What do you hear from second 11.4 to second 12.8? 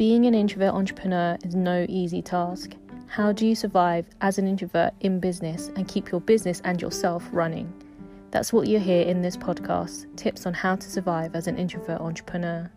an introvert entrepreneur.